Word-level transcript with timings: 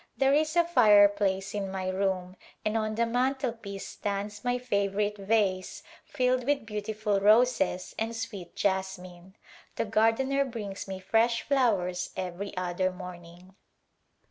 There 0.17 0.33
is 0.33 0.55
a 0.55 0.63
fireplace 0.63 1.53
in 1.53 1.67
mv 1.67 1.93
room 1.93 2.35
and 2.65 2.75
on 2.75 2.95
the 2.95 3.05
mantelpiece 3.05 3.85
stands 3.87 4.43
my 4.43 4.57
favorite 4.57 5.15
vase 5.19 5.83
filled 6.05 6.39
Arrival 6.41 6.41
in 6.41 6.41
India 6.41 6.55
with 6.55 6.65
beautiful 6.85 7.19
roses 7.19 7.93
and 7.99 8.15
sweet 8.15 8.55
jasmine. 8.55 9.35
The 9.75 9.85
gardener 9.85 10.43
brings 10.43 10.87
me 10.87 10.99
fresh 10.99 11.43
flowers 11.43 12.09
every 12.17 12.57
other 12.57 12.91
morning. 12.91 13.53